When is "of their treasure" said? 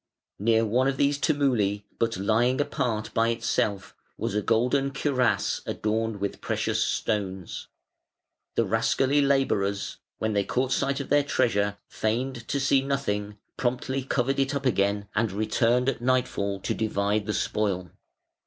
11.01-11.77